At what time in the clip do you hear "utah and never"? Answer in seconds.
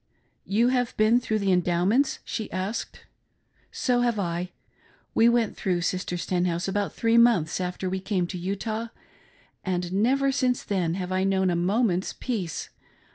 8.39-10.31